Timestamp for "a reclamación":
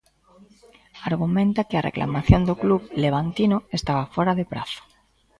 1.77-2.41